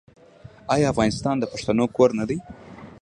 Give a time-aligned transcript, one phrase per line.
[0.73, 2.37] آیا افغانستان د پښتنو کور نه دی؟